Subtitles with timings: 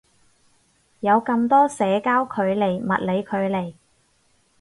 [1.01, 3.75] 有咁多社交距離物理距離